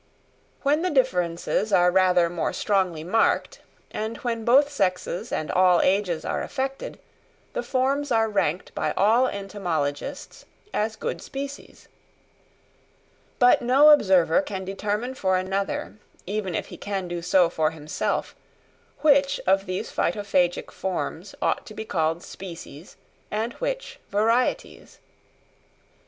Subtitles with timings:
[0.63, 3.59] When the differences are rather more strongly marked,
[3.91, 6.97] and when both sexes and all ages are affected,
[7.53, 11.87] the forms are ranked by all entomologists as good species.
[13.37, 18.35] But no observer can determine for another, even if he can do so for himself,
[19.01, 22.95] which of these Phytophagic forms ought to be called species
[23.29, 24.97] and which varieties.
[24.97, 25.93] Mr.